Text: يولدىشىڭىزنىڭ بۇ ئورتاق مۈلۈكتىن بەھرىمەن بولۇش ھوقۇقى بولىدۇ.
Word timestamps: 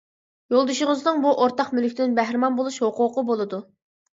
يولدىشىڭىزنىڭ 0.53 1.19
بۇ 1.27 1.33
ئورتاق 1.43 1.69
مۈلۈكتىن 1.81 2.17
بەھرىمەن 2.21 2.59
بولۇش 2.61 2.81
ھوقۇقى 2.87 3.29
بولىدۇ. 3.31 3.63